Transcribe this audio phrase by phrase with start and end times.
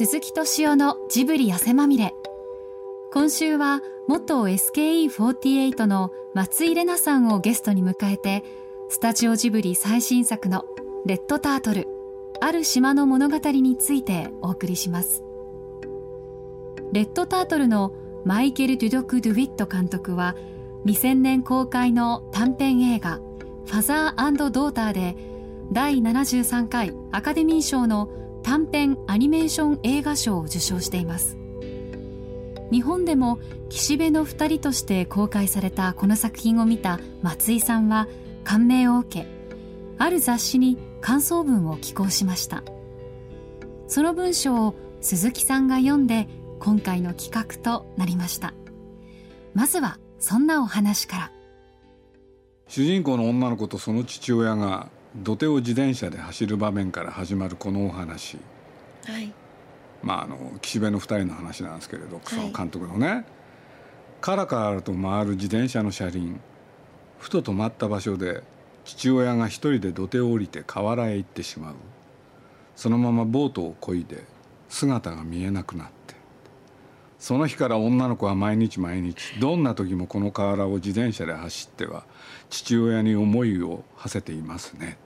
[0.00, 2.14] 鈴木敏夫のジブリ汗まみれ。
[3.12, 8.42] 今週は元 SKE48 の松井玲奈さんをゲストに迎えて
[8.88, 10.64] スタジオジブリ最新作の
[11.04, 11.86] 「レッドタートル
[12.40, 15.22] ある島の物語」についてお送りします。
[16.94, 17.92] レッドタートルの
[18.24, 20.34] マイケル・デュドク・ドゥウィット監督は
[20.86, 23.20] 2000年公開の短編映画
[23.68, 25.14] 「ファザードーター」で
[25.70, 28.08] 第73回アカデミー賞の
[28.42, 31.36] 短編アニメーション映画賞を受賞しています。
[32.70, 38.08] 日本でも岸辺の二人として公開されたこの作品を見た松井さんは
[38.44, 39.26] 感銘を受け
[39.98, 42.62] ある雑誌に感想文を寄稿しました。
[43.86, 46.28] その文章を鈴木さんが読んで
[46.60, 48.54] 今回の企画となりました。
[49.52, 51.32] まずはそんなお話から。
[52.68, 58.38] 主人公の女の子とその父親が土手を自転車で走る場面から始まるこのお話、
[59.04, 59.32] はい、
[60.02, 63.24] まああの岸辺の2人の話なんですけれど、その監督のね。
[64.20, 66.40] カラカラと回る自転車の車輪。
[67.18, 68.42] ふと止まった場所で
[68.84, 71.74] 父親が一人で土手を降りて河原へ行ってしまう。
[72.76, 74.24] そのままボートを漕いで
[74.68, 75.99] 姿が見えなくなって
[77.20, 82.04] その日から女の子は毎日毎日どんな時もこの河原を自転車で走っては
[82.48, 84.96] 父親に思いを馳せていますね。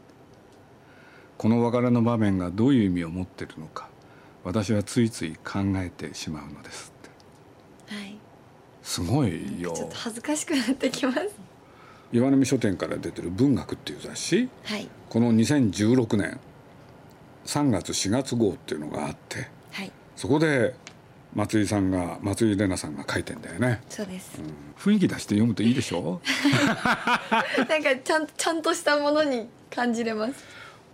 [1.36, 3.88] この別れの場面がどういう意味を持っているのか
[4.44, 6.92] 私はついつい考えてしまうのです
[7.88, 8.16] はい。
[8.82, 9.72] すごいよ。
[9.72, 11.18] ちょっと恥ずかしくなってきます。
[12.12, 16.38] 岩波書店から出てる「文学」っていう雑誌、はい、この2016年
[17.44, 20.74] 3月4月号っていうのがあって、はい、そこで
[21.34, 23.82] 松井さんが松井玲奈さんが書いてんだよね。
[23.88, 26.20] そうです、うん、雰囲気出して読むといいでしょ？
[27.68, 30.34] なんかちゃんちゃんとしたものに感じれます。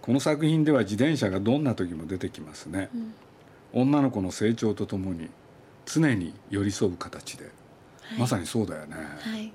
[0.01, 2.89] この作品では自転車がどんな時も出てきますね、
[3.75, 5.29] うん、女の子の成長とともに
[5.85, 7.45] 常に寄り添う形で、
[8.01, 9.53] はい、まさにそうだよね、はい、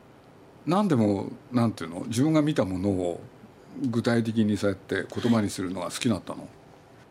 [0.68, 2.02] 何でもなんていうの？
[2.06, 3.22] 自分が見たものを
[3.90, 6.48] 具体的にそうやって言葉にするのが好きだったの、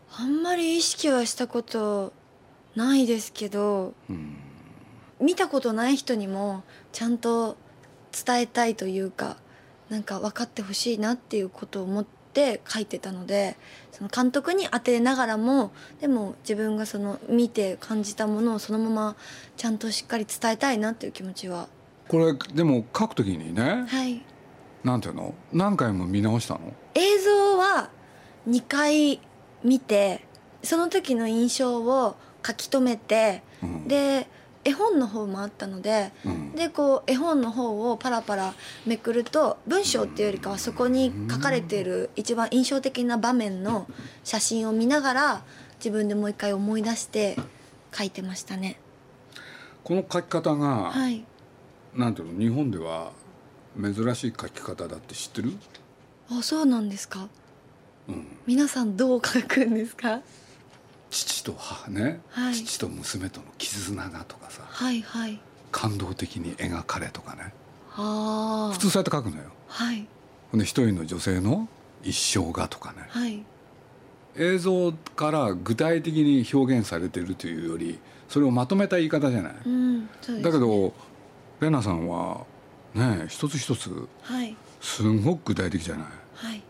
[0.07, 2.13] はい、あんまり意識はしたこと
[2.75, 4.37] ないですけど、うん、
[5.19, 7.57] 見たことない人にもちゃんと
[8.25, 9.37] 伝えたいというか
[9.89, 13.55] なんか分かってほしいなっていうことを思って書いてたので
[13.91, 15.71] その監督に当てながらも
[16.01, 19.15] でも自分がその見て感じたものをそのまま
[19.55, 21.67] ちゃんとしっかり伝えたいなっていう気持ちは。
[22.07, 24.21] これでも書くときにね、はい、
[24.83, 25.33] なんていうの？
[25.51, 26.73] 何回も見直したの？
[26.93, 27.89] 映像は
[28.47, 29.19] 2回
[29.63, 30.25] 見て
[30.61, 32.15] その時の印象を
[32.45, 34.27] 書き留めて、うん、で
[34.63, 38.53] 絵本の方もあったので、うん、でこう絵本の方をパラパラ
[38.85, 43.87] めくると文章っていうよりかはそこに書かれている一番印象的な場面の
[44.23, 45.43] 写真を見ながら
[45.77, 47.37] 自分でもう一回思い出して
[47.95, 48.79] 書いてましたね。
[49.83, 51.23] この書き方が、はい、
[51.93, 53.11] なんていうの日本では
[53.79, 55.53] 珍しい書き方だって知ってる？
[56.31, 57.27] あそうなんですか、
[58.09, 60.21] うん、皆さんどう書くんですか？
[61.15, 65.39] 父と母ね、はい、父と娘との絆がとかさ、はいはい、
[65.71, 67.53] 感動的に描かれとかね。
[67.95, 69.43] あ普通そうやって書くのよ。
[69.67, 70.05] はい、
[70.53, 71.69] で一人の女性の
[72.03, 73.43] 一生がとかね、はい、
[74.35, 80.07] 映像から具体的に表現されているというよりそれをまとめた言い方じゃない、うんね、
[80.41, 80.93] だけど
[81.61, 82.45] レナさんは
[82.93, 84.07] ね一つ一つ
[84.81, 86.05] すごく具体的じゃない、
[86.35, 86.61] はい、い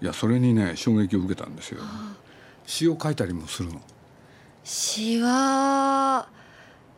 [0.00, 1.80] やそれにね衝撃を受けたんですよ。
[2.66, 3.80] 詩を書いたりもするの？
[4.64, 6.28] 詩は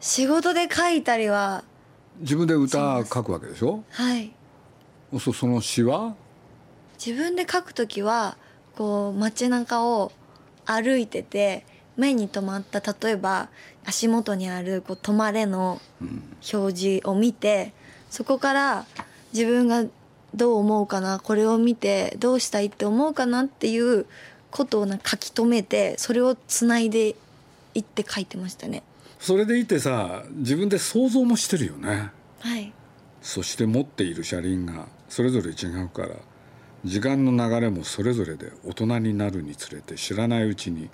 [0.01, 1.65] 仕事で書いたりは。
[2.21, 3.83] 自分で歌書くわけでしょ？
[3.91, 4.33] はい。
[5.21, 6.15] そその詩は？
[7.05, 8.37] 自分で書く時は
[8.75, 10.13] こう街中を
[10.65, 11.67] 歩いてて
[11.97, 13.49] 目に留まった例えば
[13.85, 15.81] 足元にあるこう「止まれ」の
[16.53, 17.75] 表示を見て、
[18.07, 18.87] うん、そこから
[19.33, 19.85] 自分が
[20.35, 24.07] どう思うかなこれを見てどうしたいって思うかなっていう
[24.57, 27.15] ことをな書き留めてそれをつないで
[27.75, 28.83] いって書いてましたね。
[29.19, 32.11] それでいてさ自分で想像もしてるよね。
[32.41, 32.73] はい。
[33.21, 36.17] そして持っている車輪がそれぞれ違うから
[36.87, 40.89] 時間の流れもそれぞれで大人になるにつれて知らないうちに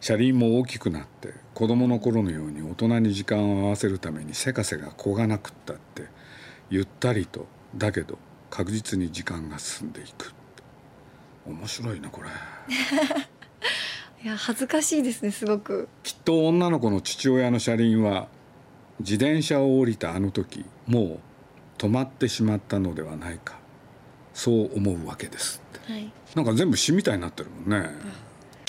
[0.00, 6.04] 車輪も大きくなって子供の頃のように大人に時間を合わせるためにせかせがこがなくったって
[6.70, 7.46] ゆったりと
[7.76, 8.18] だけど
[8.50, 10.32] 確実に時間が進んでいく
[11.48, 12.28] 面白いなこれ。
[14.24, 15.88] いや恥ずかしいですねすごく。
[16.02, 18.28] きっと女の子の父親の車輪は
[19.00, 21.20] 自転車を降りたあの時もう
[21.78, 23.58] 止まってしまったのではないか。
[24.34, 28.27] そう思うわけですはい、なんか全部詩みたいになってるもんね、岸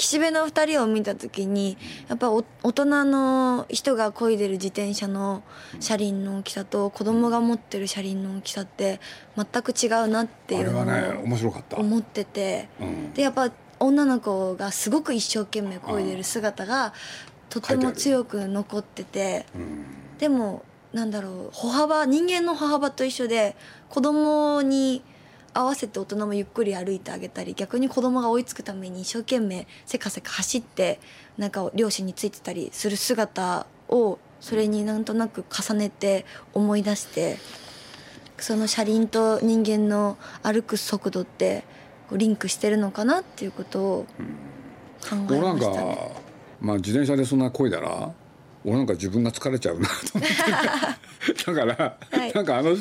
[0.09, 1.77] 岸辺の2人を見た時に
[2.07, 5.43] やっぱ大人の人が漕いでる自転車の
[5.79, 8.99] 車輪の大きさと子供が持ってる車輪の大きさって
[9.37, 12.69] 全く違うなっていうのを思ってて、
[13.13, 16.91] でやっぱ女の子がすごく一生懸命漕いでる姿が
[17.51, 19.45] とても強く残ってて、
[20.17, 23.55] でもなんだろう歩幅人間の歩幅と一緒で
[23.89, 25.03] 子供に
[25.53, 30.99] 合わせて大人もゆっくり歩いてあげたり逆に子供が追いつくために一生懸命せかせか走って
[31.37, 37.37] なんか両親についてたりする姿をそれになんとなく重ねて思い出して
[38.37, 41.63] その車輪と人間の歩く速度って
[42.11, 44.05] リンクしてるのかなっていうことを
[45.01, 46.15] 考えましたね。
[46.61, 48.11] まあ、自転車でそんなこいだら
[48.69, 50.35] 俺なんか自分が疲れちゃうなと思って。
[51.45, 52.75] だから、はい、なんかあの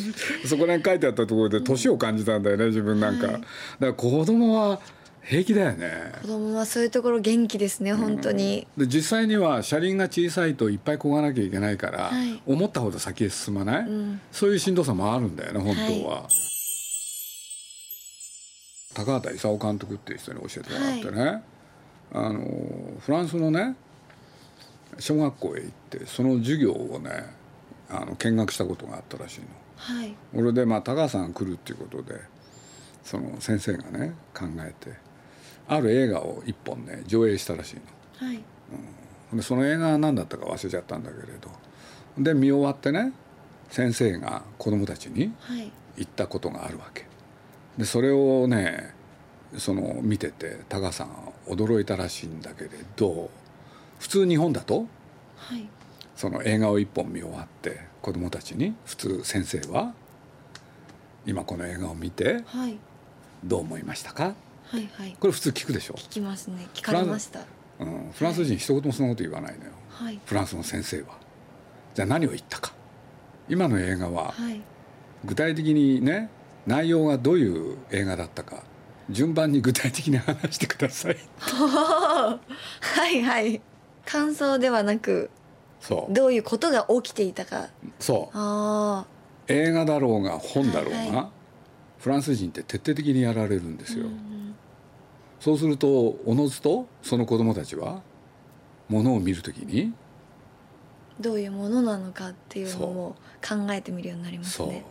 [0.46, 3.46] そこら辺書いてあったところで年を感じたんだよね自分なんか、はい、だか
[3.80, 4.80] ら子供は
[5.22, 6.12] 平気だよね。
[6.22, 16.28] 子供はそういうところ元気ですね本当に、うん、で実際には車輪が小さいといっぱいこがなきゃいけないから、はい、思ったほど先へ進まない、うん、そういうしんどさもあるんだよね本当は、
[18.94, 21.42] 高畑勲監督っていう人に教えてもらってね、
[22.12, 22.40] あの
[23.00, 23.76] フランスのね
[24.98, 27.10] 小学校へ行ってその授業をね
[27.90, 29.46] あの見学したことがあったらしいの。
[29.76, 32.20] はい、俺でまあ高橋さんが来るっていうことで
[33.04, 34.92] その先生がね考えて
[35.68, 38.26] ある映画を一本ね上映したらしいの。
[38.28, 38.42] はい
[39.32, 41.50] うん、でその映画は何だったか忘れちゃったんだけれど
[42.18, 43.12] で見終わってね
[43.70, 45.32] 先生が子供たちに
[45.96, 47.06] 言ったことがあるわけ。
[47.76, 48.94] でそれをね
[49.56, 51.08] その見てて高橋さん
[51.46, 53.30] 驚いたらしいんだけれど
[53.98, 54.86] 普通日本だと、
[55.36, 55.68] はい、
[56.16, 58.74] その映画を一本見終わって子供たちに？
[58.84, 59.94] 普通先生は？
[61.26, 62.44] 今この映画を見て？
[63.44, 64.34] どう思いましたか、
[64.66, 65.94] はいはい、これ普通聞くでしょ？
[65.94, 66.66] 聞きますね。
[66.74, 67.40] 聞かれました。
[67.80, 71.18] うん、フランス人一言もそんなこと言わないのよ、はい、フランスの先生は。
[71.94, 72.72] じゃあ何を言ったか。
[73.48, 74.34] 今の映画は
[75.24, 76.30] 具体的にね
[76.66, 78.62] 内容がどういう映画だったか
[79.08, 81.16] 順番に具体的に話してください。
[81.38, 82.38] は
[83.10, 83.60] いはい
[84.08, 85.30] 感想ではなく
[85.80, 86.12] そう。
[86.12, 87.68] どういうことが起きていたか。
[88.00, 88.36] そう。
[88.38, 89.06] あ
[89.48, 91.26] 映画だろうが本だろうが、はいはい、
[91.98, 94.54] フランス人って徹底的にやられるんですよ、うん、
[95.40, 98.02] そうするとおのずとその子供たちは
[98.88, 99.92] ものを見るときに
[101.18, 104.84] どういうものなのかっていうのも考えてみるようになりますね。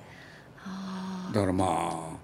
[1.34, 2.17] だからまあ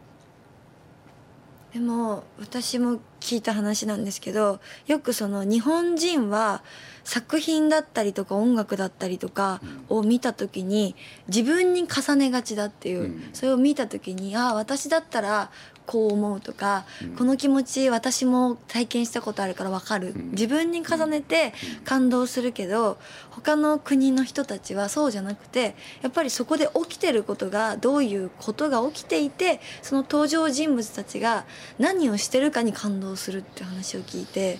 [1.74, 6.62] でも私も聞いた話なんですけどよくその日本人は
[7.04, 9.60] 作品だったりとか音楽だったりとか
[9.90, 10.96] を見た時に
[11.28, 15.52] 自分に重ねがちだっていう、それを見た時にああ私だったら
[15.86, 21.54] こう思うとか、うん、この気持ち私も体験したことあるから分かる、うん、自分に重ねて
[21.86, 22.98] 感動するけど
[23.32, 31.46] 他の国の人たちはそうじゃなくてやっぱりそこで起きてることがどういうことが起きていてその登場人物たちが
[31.80, 34.60] 何をしてるかに感動するって話を聞いて。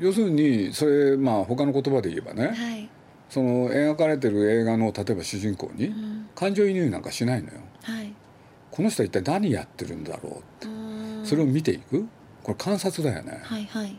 [0.00, 2.88] 要するにそれまあ他の言葉で言えばね、はい、
[3.30, 5.94] その描かれてる映画の例えば主人公に
[6.34, 7.60] 感情移入なんかしないのよ。
[7.82, 8.12] はい
[8.74, 10.66] この人は一体何やってるんだろうって。
[11.24, 12.08] それを見ていく。
[12.42, 13.40] これ観察だよね。
[13.44, 13.96] はいはい。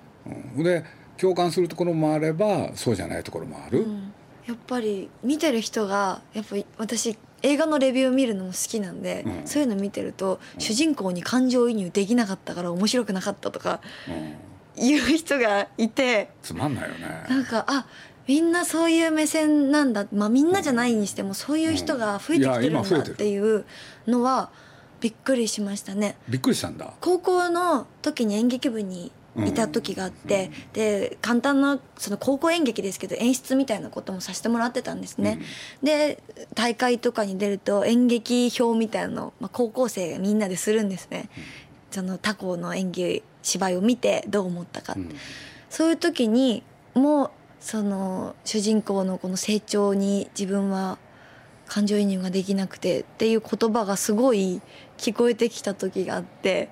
[0.57, 0.83] うん、で
[1.17, 3.83] 共感するところもあればそうじゃないところもある。
[3.83, 4.13] うん、
[4.45, 13.79] やっぱり見てる人がやっぱり私映画のレビュー見るのも好きなんで、うん、そういうの見てると、うん、主人公に感情移入できなかったから面白くなかったとか、
[14.75, 17.25] 言う人がいてつまんないよね。
[17.29, 17.87] なんかあ
[18.27, 20.05] みんなそういう目線なんだ。
[20.11, 23.65] まあみんなじゃないにしてもそういう人が増えてきてるんだっていう
[24.07, 24.49] のは
[25.05, 26.17] びっくりしましたね。
[26.27, 26.91] びっくりしたんだ。
[26.99, 35.37] 高校の時に演劇部にいた時があって、うん、で簡単なその高校演劇ですけど演出みたいなこともさせてもらってたんですね、
[35.83, 36.23] うん、で
[36.55, 41.43] 大会とかに出ると演劇表みたいなの、まあ、高校生がみんなでするんですね、うん、
[41.91, 44.95] その他校の演技芝居を見てどう思ったか
[45.69, 46.63] そういう時に
[46.95, 50.97] もうその主人公のこの成長に自分は
[51.67, 54.61] 感情移入ができなくてっていう言葉がすごい
[54.97, 56.69] 聞こえてきた時があって、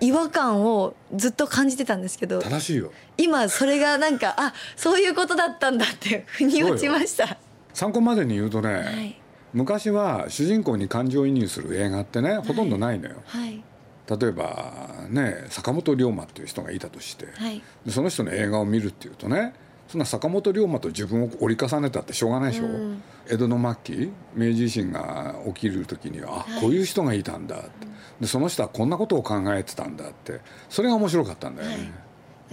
[0.00, 2.92] うん、違和感をずっと感じてたんですけど正しいよ。
[3.16, 7.38] 今それがなんかあそういうことだったんだって腑に落ちました。
[7.72, 9.20] 参考までに言うとね、はい、
[9.52, 13.62] 昔は主人公に感情移入する映画ってねほとんどないのよ、はい、
[14.08, 19.54] 例えばね坂本龍馬っていう人がいたとして、はい、その人の映画を見るっていうとね
[19.88, 27.86] そんな坂本龍馬と自分を折り重ねたってしょうがないでしょ、うん、江戸の末期明治維新が起きる時には、はい、あこういう人がいたんだって、
[28.20, 30.40] でその人はこんなことを考えてたんだって。
[30.68, 31.92] それが面白かったんだよね、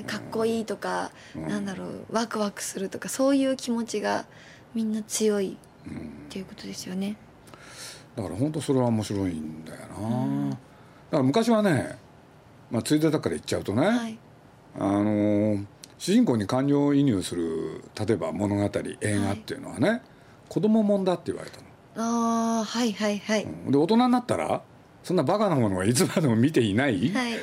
[0.05, 1.47] かっこいいとか、うん。
[1.47, 4.25] なんだろうワクワクするとかそういう気持ちが
[4.73, 5.57] みんな強い
[5.87, 5.93] うん。
[5.93, 7.15] っていうことですよね。
[8.15, 10.57] だから本当それは面白いんだよな、だか
[11.11, 11.97] ら昔はね、
[12.69, 14.19] まあ、ついでだから言っちゃうとね、はい。
[14.77, 15.65] あのー
[16.01, 18.69] 主人公に感情移入する例えば物語映
[19.19, 20.01] 画っていうのはね、
[20.49, 21.63] 子供もんだって言われたの、
[21.95, 23.71] ああはいはいはい、うん。
[23.71, 24.63] で大人になったら
[25.03, 27.33] そんなバカなものはいつまでも見ていない、はい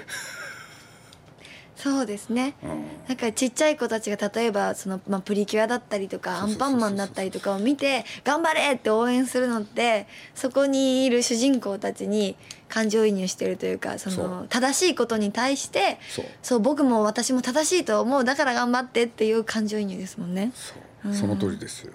[1.78, 2.54] そうですね。
[2.62, 2.85] うん。
[3.06, 12.37] なんかちっちゃい子たちが例えばその、まあ、プリキュアだったりとかアンパンマンだったりとかを見て頑張れって応援するのってそこにいる主人公たちに
[12.68, 15.99] 感情移入してるというかそその正しいことに対して
[16.42, 16.61] そう。
[16.61, 20.50] 僕も私も正しいと思うだから頑張ってっていう感情移入ですもんね。
[20.54, 20.75] そ
[21.08, 21.14] う。
[21.14, 21.92] その通りですよ。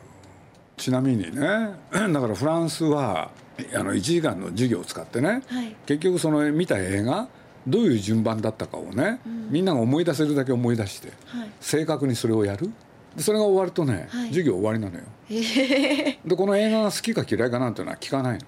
[0.78, 3.32] ちなみにね だからフランスは
[3.76, 5.76] あの1時間の授業を使ってね、はい。
[5.86, 7.28] 結局その見た映画
[7.68, 11.50] どういう順番だったかをね、みんなが思い出せるだけ思い出してはい。
[11.62, 12.72] 正確にそれをやる。
[13.16, 14.28] でそれが終わるとね、はい。
[14.30, 15.04] 授業終わりなのよ。
[15.30, 18.40] えーでこの映画が好きか嫌いかなんていうのは聞かない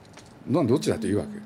[0.49, 0.63] の。
[0.63, 1.41] どどっちだっていいわけ、うん。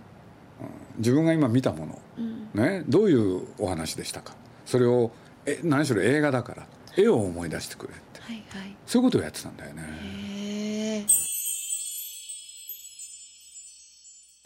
[0.98, 2.50] 自分が今見たもの、うん。
[2.54, 4.34] ね、どういうお話でしたか。
[4.66, 5.12] それを
[5.46, 6.68] え何しろ映画だから。
[6.98, 8.22] 絵を思い出してくれって。
[8.22, 8.76] はいはい。
[8.86, 11.06] そういうことをやってたんだよね、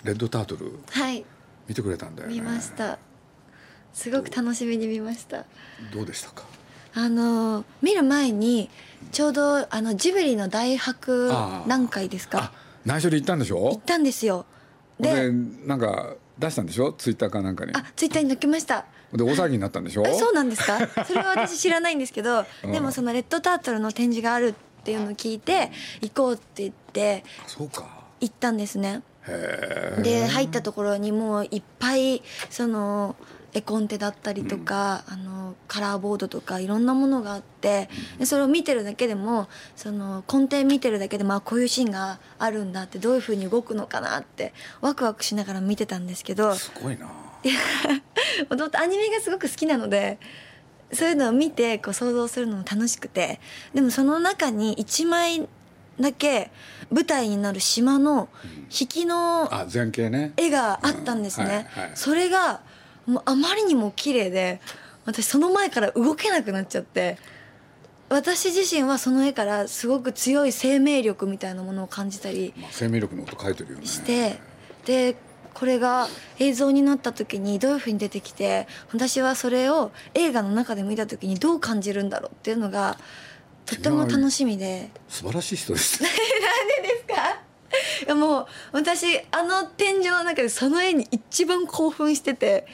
[0.04, 1.26] レッドタートルはい。
[1.68, 2.36] 見てくれたんだよね。
[2.36, 3.00] 見ました
[3.94, 5.46] すごく楽しみに見ました。
[5.94, 6.44] どうでしたか？
[6.96, 8.70] あの見る前に
[9.12, 12.52] ちょうどあのジブリの大博あー覧会ですあか
[12.86, 13.70] 内緒で行ったんでしょ？
[13.72, 14.46] 行ったんですよ。
[15.00, 15.32] でで
[15.66, 16.94] なんか出したんでしょ？
[16.94, 17.72] ツイッターかなんかに。
[17.76, 18.86] あツイッターに載っけました。
[19.14, 20.04] で大騒ぎになったんでしょ？
[20.06, 20.80] えそうなんですか？
[21.06, 22.72] それは私知らないんですけど うん。
[22.72, 24.50] でもそのレッドタートルの展示がある
[24.82, 25.72] っていうのを聞いて
[26.02, 27.88] 行こうって言ってあそうか。
[28.20, 29.02] 行ったんですね。
[29.28, 33.16] へえで入ったところにもういっぱいその
[33.54, 47.08] 絵コンテだったりとか、あのカラーボードとかいろんなものがあってでそれを見てるだけでもそのコンテ見てるだけでまあこういうシーンがあるんだってどういうふうに動くのかなってワクワクしながら見てたんですけどすごいな。
[48.50, 50.18] もともとアニメがすごく好きなので
[50.94, 53.40] そういうのを見てこう想像するのも楽しくて
[53.74, 55.48] でもその中に1枚
[56.00, 56.52] だけ
[56.92, 58.30] 舞台になる島の
[58.70, 59.50] 引きの
[60.38, 62.62] 絵があったんですね、それが
[63.06, 64.60] もうあまりにも綺麗で
[65.06, 67.18] 私その前から動けなくなっちゃって
[68.10, 73.86] 私自身はその絵からすごく強い生命力みたいなものを感じたりまあ、生命力の音書いてるよね。
[73.86, 74.40] して
[74.86, 75.16] で
[75.54, 76.08] これが
[76.40, 82.98] 映像になった時にどういうふうに出てきて私はそれを映画の中で見た時にどう感じるんだろうっていうのが
[83.66, 84.90] とっても楽しみで。
[85.08, 86.04] 素晴らしい人です
[88.06, 92.66] いやもう私あの展示の中でその絵に一番興奮してて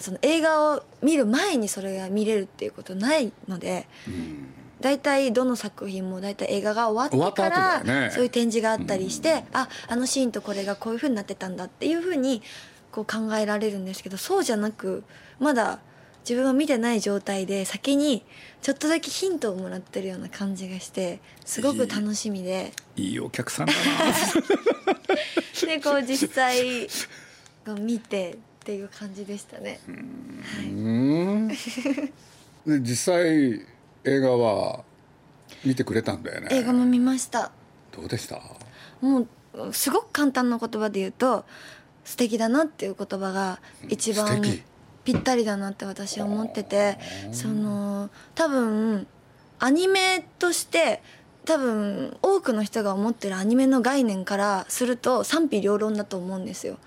[0.00, 4.54] その映画を見る前にそれが見れるっていうことないのでうん。
[4.80, 8.10] 大体どの作品も大体映画が終わってからね。
[8.12, 12.42] そういう展示があったりしてああのシーンとこれがこういうふうになってたんだっていうふうに
[12.90, 15.04] こう考えられるんですけどそうじゃなく
[15.38, 15.80] まだ
[16.28, 18.24] 自分は見てない状態で先に
[18.62, 22.72] ちょっとだけヒントをもらってるような感じがしてすごく楽しみで。
[22.96, 23.78] いいお客さんだな
[25.66, 26.86] でこう実際
[27.64, 29.80] こう見てっていう感じでしたね。
[29.88, 33.66] うんで実際
[34.04, 34.84] 映画は
[35.64, 37.50] 見てくれたんだよね映画も見ました。
[37.92, 38.40] どうでした？
[39.00, 41.44] もうすごく簡単な言葉で言うと
[42.04, 44.62] 素敵だなっていう言葉が一番素敵
[45.04, 46.98] ぴったりだなって私は思ってて
[47.32, 49.06] その多分
[49.58, 51.02] アニメとして
[51.44, 56.78] 多分多くの人が思ってるアニメの概念からすると賛否両論だと思うんですよ。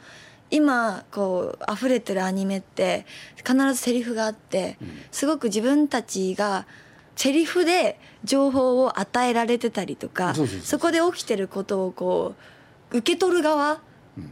[0.51, 4.77] 今こう溢れてるアニメって必ずセリフがあって
[5.11, 6.67] すごく自分たちが
[7.15, 12.35] セリフで情報を与えられてたりとかそこで起きてることをこ
[12.91, 13.77] う受け取る側うん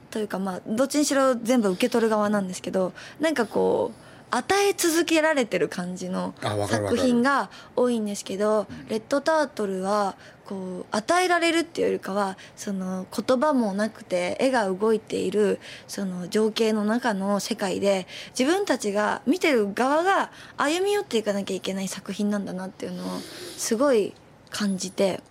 [0.10, 18.08] というかまあどっちにしろ全部受け取る側なんですけどなんかこう与え続けられてる感じの作る品が多いんですけど「レッドタートル」はこう与えられるっていうよりかはその言葉もなくて絵が動いているその情景の中の世界で
[18.38, 23.20] 自分たちが見てる側が歩み寄っていかなきゃいけない作品なんだなっていうのを
[23.58, 24.14] すごい
[24.50, 25.22] 感じて。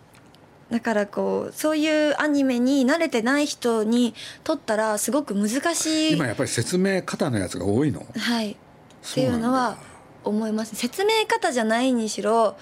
[0.71, 6.13] だからこうそういうアニメに慣れてない人にとったらすごく難しい。
[6.13, 8.07] 今やっぱり説明方のやつが多いの？
[8.17, 8.57] はい、っ
[9.15, 9.79] ていうのは
[10.23, 10.77] 思います。
[10.77, 12.57] 説明方じゃないにしろ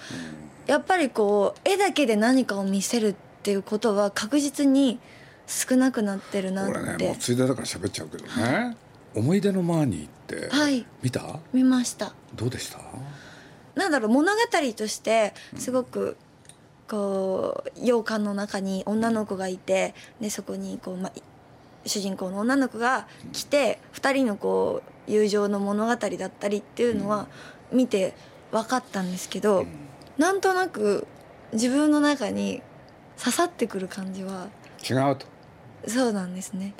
[0.65, 4.99] やっぱりこう絵だけで何かを見せるっていうことは確実に
[5.45, 8.75] 少なくなってるな俺って、ねもうついでだから喋っちゃうけどね。
[9.15, 10.85] 思い出のマーニーってはい。
[11.03, 12.13] 見た見ました。
[12.35, 12.79] どうでした？
[13.75, 14.39] なんだろう物語
[14.75, 16.17] としてすごく
[16.89, 21.11] こう洋館の中に女の子がいてでそこにこう、ま、
[21.85, 27.27] 主人公の女の子が来て2人のこう友情の物語だったりっていうのは
[27.71, 28.13] 見て
[28.51, 29.65] 分かったんですけど、
[30.17, 31.07] なんとなく
[31.53, 32.61] 自分の中に
[33.17, 34.47] 刺さってくる感じは
[34.87, 35.25] 違うと。
[35.87, 36.73] そうなんですね。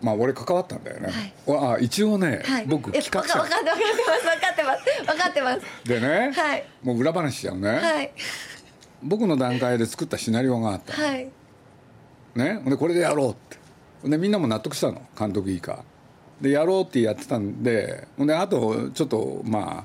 [0.00, 1.08] まあ俺関わったんだよね、
[1.46, 3.42] はい、あ一応ね、はい、僕企画者。
[3.42, 4.24] 分かってます。
[4.24, 4.84] 分かってます。
[5.06, 5.60] 分かってます。
[5.84, 8.12] でね、はい、もう裏話しちゃうね、はい、
[9.02, 11.30] 僕の段階で作ったシナリオがあった、はい、
[12.34, 12.62] ね？
[12.66, 14.08] でこれでやろうって。
[14.08, 15.02] でみんなも納得したの。
[15.18, 15.84] 監督いいか。
[16.40, 19.84] でやろうってやってたんでであとちょっとまあ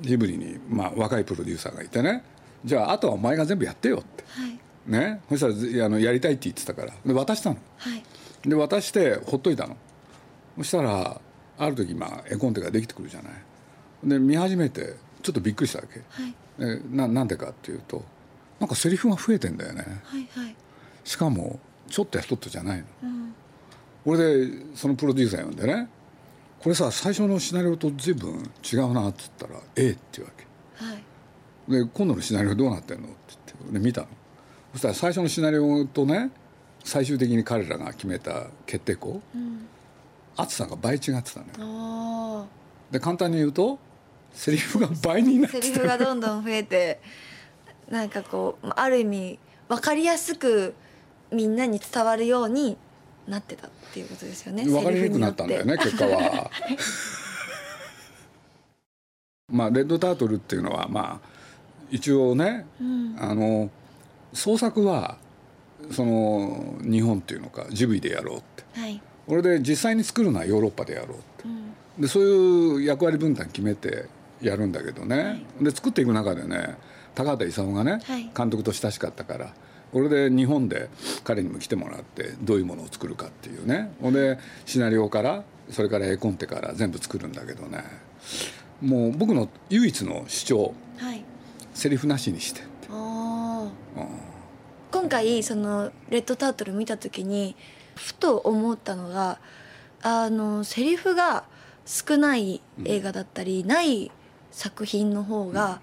[0.00, 2.22] ジブリに、まあ、若いプロデューサーがいてね。
[2.64, 5.20] じゃああとはお前が全部やってよって、はい、ね？
[5.30, 5.40] そし
[5.72, 6.92] たらあのやりたいって言ってたから。
[7.04, 8.02] で渡したの、はい、
[8.48, 9.76] で渡してほっといたの。
[10.58, 11.20] そしたら
[11.58, 13.32] ある時まあ絵コンテができてくるじゃない。
[14.04, 18.04] で見始めてちょっとびっくりしたわけ、はい、えななんでかっていうと
[18.60, 20.54] なんかセリフが増えてんだよね、はいはい、
[21.04, 23.34] しかもちょっとやっとったじゃないの、うん、
[24.04, 25.88] 俺でそのプロデューサー呼んでね
[26.60, 33.06] これさ最初のシナリオと随分違うなっつったら「ええ」って言うわけ、はい、で今度のシナリオどうなってんの？
[33.06, 34.08] って言ってで見たの。
[34.72, 36.30] そしたら最初のシナリオとね
[36.84, 39.66] 最終的に彼らが決めた決定校、うん、
[40.36, 42.46] 厚さが倍違ってたのよ。
[42.90, 43.78] で簡単に言うと
[44.32, 45.62] セリフが倍になって。
[45.62, 47.00] セリフがどんどん増えて
[47.90, 50.74] なんかこうある意味分かりやすく
[51.32, 52.76] みんなに伝わるように
[53.26, 56.50] なってたっていうことですよね分かりにくくなったんだよね結果は。
[59.50, 61.28] まあレッドタートルっていうのはまあ
[61.90, 63.70] 一応ね、うん、あの
[64.34, 65.16] 創作は
[65.90, 74.06] その日本っていうのかジブリでやろうって、はい、俺で実際に作るのはヨーロッパでやろうって、うん、でそういう役割分担決めて
[74.42, 76.76] やるんだけどね、はい、で作っていく中でね
[77.18, 79.52] 高畑勲がね、はい、監督と親しかったから
[79.92, 80.88] 俺で日本で
[81.24, 83.92] 彼にも来てもらってどういうものを作るかっていうね。
[84.00, 87.82] ほんでシナリオからそれから絵コンテから全部作るんだけどね。
[88.80, 91.24] もう僕の唯一の主張、はい、
[91.74, 93.72] セリフなしにして今
[95.08, 97.56] 回その「レッドタートル」見た時に
[97.96, 99.40] ふと思ったのが
[100.02, 101.42] あのセリフが
[101.84, 104.12] 少ない映画だったり、うん、ない
[104.52, 105.80] 作品の方が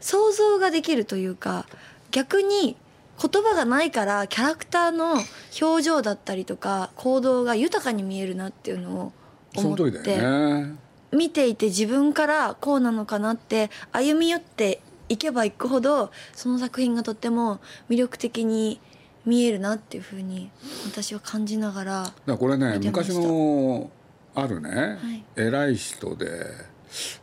[0.00, 1.66] 想像ができるというか
[2.10, 2.76] 逆に
[3.20, 5.16] 言葉がないからキャラクターの
[5.60, 9.12] 表情だったりとか行動が豊かに見えるなっていうのを
[9.56, 10.74] 思って、ね、
[11.12, 17.60] 見ていて自分からこうなのかなって歩み寄っていけばいくほどその作品がとっても
[17.90, 18.80] 魅力的に
[19.26, 20.50] 見えるなっていうふうに
[20.86, 23.90] 私は感じながらだこれね昔の
[24.34, 26.26] あるね、はい、偉い人で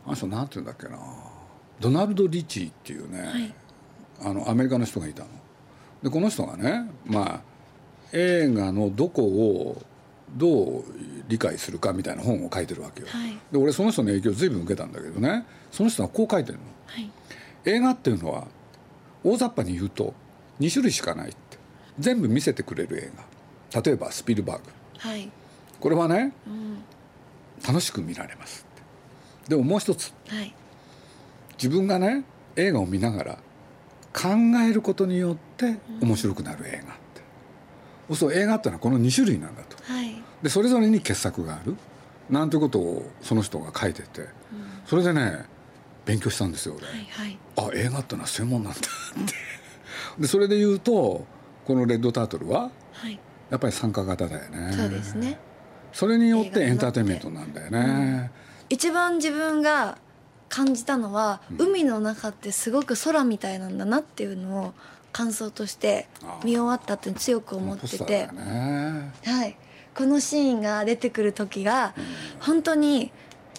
[0.06, 0.98] あの人なんて言うんだっけな
[1.80, 3.54] ドナルド・リチーっていうね、はい、
[4.22, 5.28] あのアメリカの人がいたの。
[6.02, 7.40] でこの人がねまあ
[8.12, 9.82] 映画のどこを
[10.36, 10.84] どう
[11.28, 13.08] 理解するかみたいな本を書いてるわけよ。
[13.10, 16.64] はい、で俺その人の影響を随分受けたんだけどねその人はこう書いてるの。
[16.86, 17.10] はい、
[17.64, 18.46] 映画っていうのは
[19.24, 20.14] 大雑把に言うと
[20.60, 21.38] 2種類しかないって。
[21.98, 23.38] 全部見せてくれる映画。
[23.82, 24.64] 例えばスピルバーグ、
[24.98, 25.30] はい、
[25.78, 26.78] これはね、うん、
[27.66, 28.66] 楽しく見られます
[29.46, 30.54] でももう一つ、はい、
[31.58, 32.24] 自分がね
[32.56, 33.38] 映画を見ながら
[34.14, 34.28] 考
[34.68, 37.22] えることによって面白くなる映画って、
[38.08, 41.76] うん、そう映画ってのはこの2種類なんだと、はい、でそれぞれに傑作がある。
[42.30, 44.28] なんていうことをその人が書いてて、うん、
[44.84, 45.46] それでね
[46.04, 49.34] 勉強したんですよ俺、はいはい、あ映画ってのはそういうもんなんだって。
[50.20, 51.26] でそれで言うと
[51.64, 53.18] この「レッドタートルは」はい、
[53.50, 54.72] やっぱり参加型だよね。
[54.72, 55.38] そうですね。
[55.92, 56.60] それによって。
[56.60, 58.30] エンターテインメントなんだよね、うん、
[58.68, 59.96] 一番自分が
[60.48, 64.74] 感じたのは、うん、海の中ってすごく空みたいなんだなっていうのを
[65.12, 66.08] 感想として
[66.44, 69.56] 見終わったって強く思ってて、ね、はい、
[69.94, 72.04] このシーンが出てくる時が、うん、
[72.40, 73.10] 本当に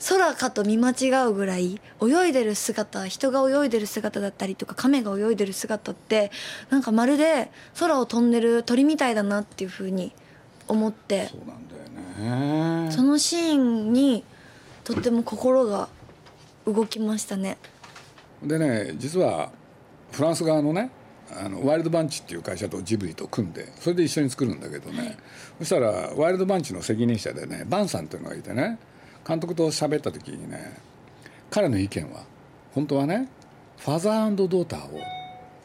[0.08, 6.32] 空かと見間違うぐらい泳いでる姿人が泳いでる姿だったりとか亀が泳いでる姿って
[6.70, 10.14] なんかまるで空を飛んでる鳥みたいだなっていうふうに
[10.68, 11.28] 思って。
[11.28, 12.92] そうなんだよね。
[12.92, 14.24] そのシーンに
[14.84, 15.90] とっても心が
[16.74, 17.58] 動きましたね。
[18.44, 19.52] でね実は
[20.12, 20.92] フランス側のね
[21.32, 25.18] あのワイルドバンチっていう会社とジブリと組んでそれで一緒に作るんだけどね、はい、
[25.60, 28.80] そしたらワイルドバンチの責任者でねバンさんっていうのがいてね
[29.28, 30.78] 監督と喋った時にね
[31.52, 32.24] 彼の意見は
[32.74, 33.30] 本当はね
[33.78, 35.00] ファザードーターを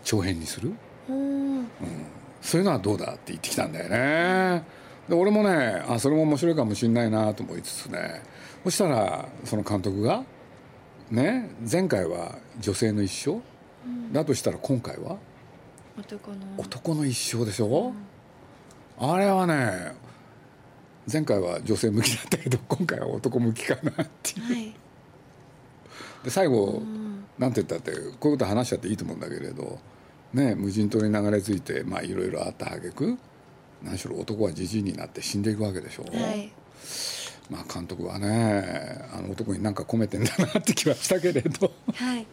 [0.04, 0.72] 長編にする、
[1.08, 1.66] うん、
[2.42, 4.62] そういうのはどうだって言ってきたんだよね。
[5.08, 8.22] で俺もねあそれも面白いかもしれないなと思いつつね。
[8.64, 10.24] そしたらその監督が
[11.10, 13.40] ね前回は女性の一生、
[14.12, 15.18] だとしたら今回は？
[15.98, 16.36] 男の。
[16.58, 17.92] 男の一生でしょ、
[18.98, 19.92] あれはね
[21.10, 24.74] 前回は女性向きだったけど 今回は男向きかなっていう、はい。
[26.24, 27.04] で最後、うん。
[27.38, 29.80] なんて言ったってこういうこと話しちゃっていいと思うんだけれど
[30.32, 33.18] ね無人島に流れ着いてまあいろいろあった挙句
[33.82, 36.52] 何しろ男はじじいになって死んでいくわけでしょ、はい
[37.50, 41.72] まあ監督はねあの男に何か込めてんだなって気はしたけれど。
[41.94, 42.26] はい。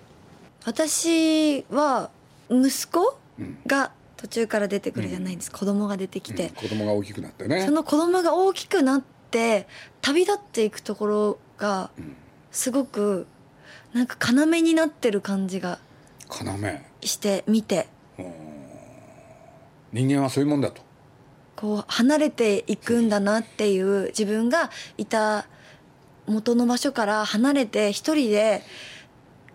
[0.63, 2.11] 私は
[2.49, 7.65] 息子うんが途中から出てくるじゃないですか、子供が出てきて、子供が大きくなってね。
[7.65, 9.67] その子供が大きくなって
[10.01, 12.15] 旅立っていくところがん。
[12.51, 13.25] すごく
[13.93, 15.79] なんか要になってる感じが
[16.29, 17.07] 要。
[17.07, 17.87] して見て。
[19.91, 20.81] 人間はそういうもんだと
[21.61, 25.45] こう離れていくんだなっていう自分がいた
[26.25, 28.63] 元の場所から離れて一人で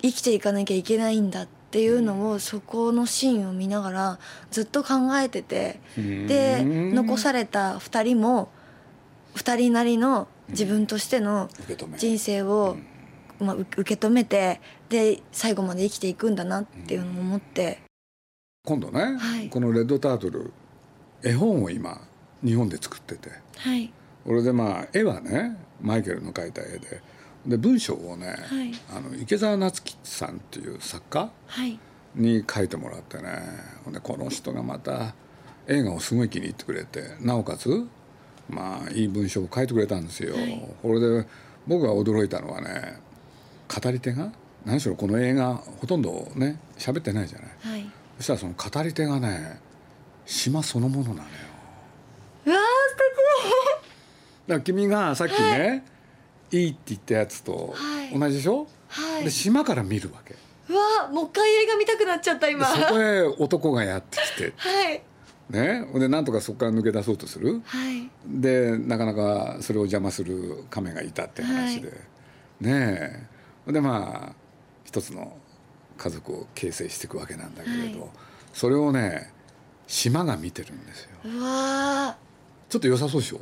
[0.02, 4.18] 生きていかなきゃいけないんだっていうのをそこのシーンを見ながら
[4.52, 6.94] ずっと考えててでうん。
[6.94, 8.50] 残された2人も
[9.34, 11.50] 2人なりの自分としての
[11.96, 12.76] 人生を、
[13.40, 17.80] まあ、う受け止めてで最後まで生きていくんだなっていうのを思って。
[18.64, 19.48] 今度ね、はい。
[19.48, 20.52] この「レッドタートル」
[21.26, 22.00] 絵本を今
[22.44, 23.30] 日本で作ってて。
[23.56, 23.92] はい。
[24.24, 27.02] これでまあ絵はねマイケルの描いた絵で。
[27.46, 28.72] で文章をね、はい。
[28.90, 31.78] あの池澤夏樹さんっていう作家はい。
[32.14, 33.24] に書いてもらってね。
[33.84, 35.14] ほんでこの人がまた
[35.66, 37.86] 映画をすごい気に入ってくれてなおかつ
[38.48, 40.62] まあいい文章を書いてくれたんですよ、はい。
[40.80, 41.26] これで
[41.66, 43.00] 僕が驚いたのはね
[43.68, 44.30] 語り手が
[44.64, 47.48] 何しろこの映画ほとんどね喋ってないじゃない。
[47.60, 47.90] はい。
[48.18, 49.60] そしたらその語り手がね
[50.26, 51.24] 島そのものなのよ。
[52.46, 52.62] うわーだ
[54.54, 55.84] から君がさっきね、
[56.50, 58.18] い、いって言ったやつとはい。
[58.18, 59.24] 同じでしょ、素敵はい。
[59.24, 60.34] で島から見るわけ。
[60.68, 64.52] うわーもう一回映画見たくなっちゃったで今そこへ男がやってきて。
[64.56, 65.02] はい。
[65.48, 65.86] ね？
[65.94, 67.62] でなんとかそこから抜け出そうとする。
[67.64, 68.10] はい。
[68.26, 71.92] でなかなかそれを邪魔する亀がいたって話で、
[72.60, 73.28] ね
[73.68, 73.72] え。
[73.72, 74.34] でまあ
[74.84, 75.36] 一つの
[75.96, 78.10] 家族を形成していくわけなんだけれど、はい。
[78.52, 79.32] それをね
[79.86, 81.10] 島が見てるんですよ。
[81.24, 82.16] うわ
[82.68, 83.40] ちょっと良さそうでしょ？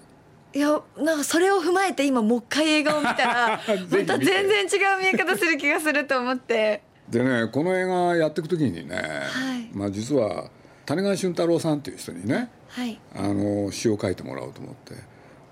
[0.52, 6.82] ーいやなんかそれを踏まえて今もう一回映画を見たら また全然違う見え方する気がすると思って。
[7.08, 9.70] でねこの映画やっていく時にね、はい。
[9.72, 10.48] まあ、実は
[10.86, 13.00] 谷川俊太郎さんっていう人にねはい。
[13.14, 14.94] あの詩を書いてもらおうと思って。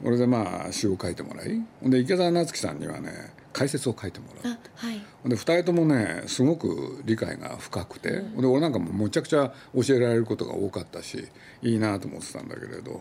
[0.03, 3.13] これでまあ詩を書いてもらいで池澤夏樹さんにはね
[3.53, 11.29] 解説を書いてもらうあはいで2人ともねすごく理解が深くて、ほんで俺なんかもむちゃくちゃ教えられることが多かったし
[11.63, 13.01] いいなと思ってたんだけれど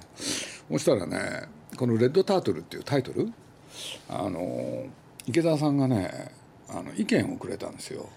[0.69, 3.31] そしたらねこの「レッドタートル」っていうタイトル
[4.09, 4.85] あの
[5.25, 6.31] 池澤さんがね
[6.69, 8.09] あの意見をくれたんですよ。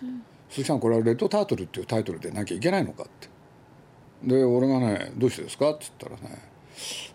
[0.50, 3.28] 鈴木さんこれは「レッドタートル」っていうタイトルでなきゃいけないのかって。
[4.22, 6.38] で俺がね「どうしてですか?」って言ったらね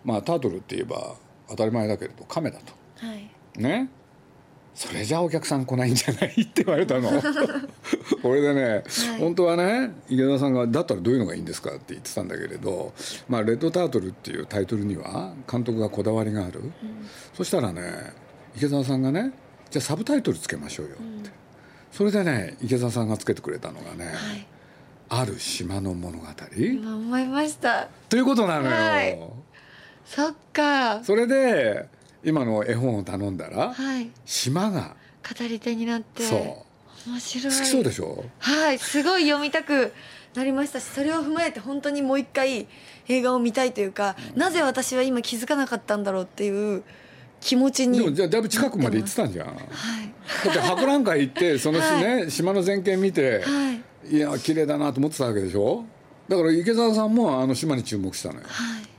[0.04, 1.16] まあタートルって言えば
[1.48, 2.72] 当たり前だけれど亀だと。
[3.06, 3.88] はいね？
[4.74, 6.42] それじゃあお客さん来ないんじゃない？
[6.42, 7.10] って言われたの。
[8.22, 8.82] 俺でね、
[9.18, 12.92] 本当はね池田さんが「だったらどういうのがいいんですか?」って言ってたんだけれど
[13.28, 16.62] 「まあ、レッドタートル」っていうタイトルには監督がこだわりがある、
[17.34, 18.12] そしたらね
[18.56, 19.32] 池澤さんがね
[19.70, 21.30] 「じゃあサブタイトルつけましょうよ」って、
[21.92, 24.46] それでね池澤さんがつけてくれたのがね「はい。
[25.12, 26.24] ある島の物語」
[26.56, 27.88] 今思いました。
[28.08, 28.70] ということなのよ。
[28.70, 29.18] はい。
[30.06, 31.02] そっか。
[31.02, 31.88] それで
[32.24, 34.10] 今の絵本を頼んだら、はい。
[34.26, 34.94] 島が
[35.38, 36.36] 語り手になってそ
[37.06, 37.10] う。
[37.10, 37.54] 面白い。
[37.54, 38.24] 好きそうでしょ？
[38.38, 38.78] はい。
[38.78, 39.92] すごい読みたく
[40.34, 42.66] なりましたしそれを踏まえて本当にもう一回
[43.08, 46.82] 映画を見たいというか、なぜ私は今気づかなかったんだろうっていう
[47.40, 49.46] 気持ちにでもじゃあだいぶ近くまで行ってたんじゃん。
[49.46, 49.58] だは
[50.02, 50.48] い。
[50.50, 53.72] って博覧会行って その日ね、島の全景見て、は
[54.10, 54.16] い。
[54.16, 55.84] い、や綺麗だなと思ってたわけでしょ？
[56.28, 58.42] だから池澤さんもあの島に注目したのよ。
[58.46, 58.89] はい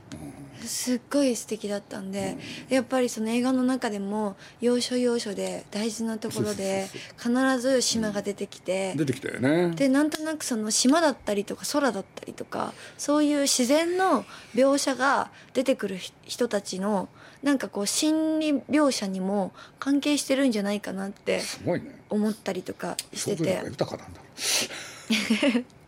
[0.72, 2.38] すっごい素敵だったんで、
[2.70, 9.70] やっぱりその映画の中でも要所要所で大事なところで必ず島が出てきて、出てきたよね。
[9.76, 17.10] でなんとなくその島だったりとか空だったりとかそういう自然の描写が出てくるひ人たちの
[17.42, 22.00] なんかこう心理描写にも関係してるんじゃないかなってすごいね。
[22.08, 23.36] 思ったりとかしてて。
[23.36, 24.20] 想像力が豊かなんだ。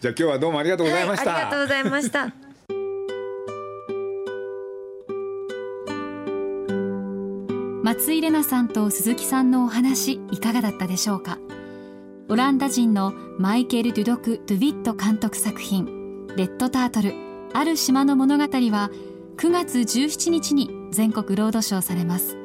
[0.00, 2.43] じゃあ今日はどうもありがとうございました、はい、ありがとうございました
[7.84, 11.38] 松井玲奈さんと鈴木さんのお話いかがだったでしょうか？
[12.30, 15.84] オランダ人のマイケル・デュドク・ドゥビット監督作品
[16.34, 17.12] 「レッドタートル
[17.52, 18.90] ある島の物語」は
[19.36, 22.38] 9月17日に全国ロードショーされます。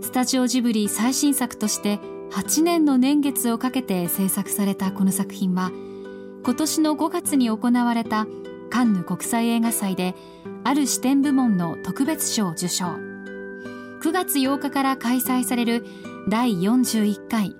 [0.00, 2.00] スタジオジブリ最新作として
[2.30, 5.70] 8年の年月をかけて制作されたこの作品は
[6.44, 8.26] 今年の5月に行われた
[8.70, 10.14] カンヌ国際映画祭で
[10.64, 13.09] ある視点部門の特別賞を受賞。
[14.00, 15.84] 9月8日から開催される
[16.26, 17.54] 第41回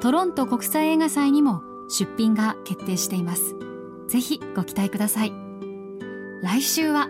[0.00, 3.54] トロント国際映画祭にも出品が決定しています。
[4.08, 5.32] ぜひご期待ください。
[6.42, 7.08] 来週は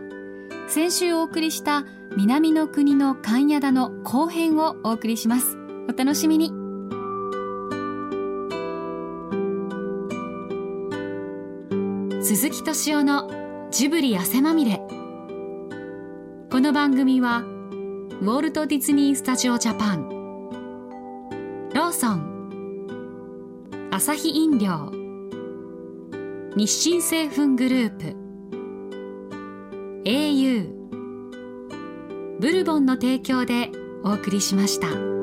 [0.68, 1.84] 先週お送りした
[2.16, 5.58] 南の国の関谷田の後編をお送りします。
[5.88, 6.52] お楽しみに。
[12.22, 14.80] 鈴木敏夫のジブリ汗まみれ。
[16.50, 17.42] この番組は
[18.18, 20.08] ウォルト・ディズニー・スタジオ・ジャパン。
[21.74, 23.88] ローソン。
[23.92, 24.90] アサヒ飲料。
[26.56, 28.16] 日清製粉グループ。
[30.08, 30.70] au
[32.40, 33.70] ブルボンの提供で
[34.02, 35.15] お送りしました。